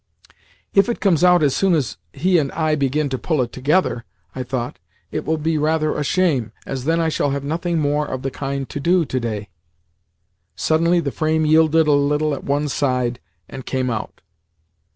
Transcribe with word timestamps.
"If 0.73 0.89
it 0.89 0.99
comes 0.99 1.23
out 1.23 1.43
as 1.43 1.55
soon 1.55 1.75
as 1.75 1.97
he 2.11 2.39
and 2.39 2.51
I 2.53 2.73
begin 2.73 3.07
to 3.09 3.19
pull 3.19 3.39
at 3.41 3.49
it 3.49 3.51
together," 3.51 4.03
I 4.33 4.41
thought, 4.41 4.79
"it 5.11 5.25
will 5.25 5.37
be 5.37 5.59
rather 5.59 5.95
a 5.95 6.03
shame, 6.03 6.53
as 6.65 6.85
then 6.85 6.99
I 6.99 7.07
shall 7.07 7.29
have 7.29 7.43
nothing 7.43 7.77
more 7.77 8.07
of 8.07 8.23
the 8.23 8.31
kind 8.31 8.67
to 8.69 8.79
do 8.79 9.05
to 9.05 9.19
day." 9.19 9.49
Suddenly 10.55 11.01
the 11.01 11.11
frame 11.11 11.45
yielded 11.45 11.87
a 11.87 11.91
little 11.91 12.33
at 12.33 12.43
one 12.43 12.67
side, 12.67 13.19
and 13.47 13.63
came 13.63 13.91
out. 13.91 14.21